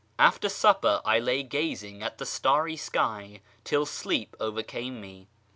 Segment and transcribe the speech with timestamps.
[0.17, 5.27] After supper I lay gazing at the starry sky till sleep over came me.